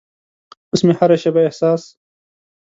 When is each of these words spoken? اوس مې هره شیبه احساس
اوس 0.69 0.81
مې 0.85 0.93
هره 0.99 1.17
شیبه 1.21 1.41
احساس 1.45 1.81